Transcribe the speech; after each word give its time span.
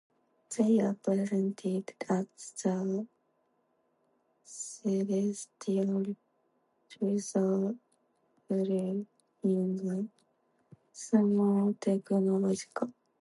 They 0.57 0.79
are 0.79 0.95
presented 0.95 1.93
as 2.09 2.25
the 2.63 3.05
celestial 4.43 6.15
Choir 6.89 7.15
"Virtues", 8.49 9.05
in 9.43 9.75
the 9.77 10.07
"Summa 10.91 11.73
Theologica". 11.79 12.91